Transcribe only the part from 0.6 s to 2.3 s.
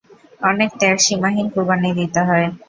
ত্যাগ, সীমাহীন কুরবানী দিতে